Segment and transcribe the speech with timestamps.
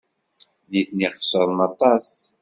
[0.71, 2.09] Nitni xeṣren aṭas.